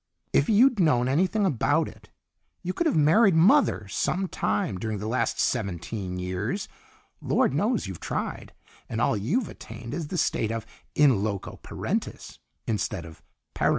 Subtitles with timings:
[0.33, 2.09] "If you'd known anything about it,
[2.63, 6.67] you could have married mother some time during the last seventeen years.
[7.21, 8.51] Lord knows you've tried,
[8.89, 13.21] and all you've attained is the state of in loco parentis instead of
[13.53, 13.69] parens."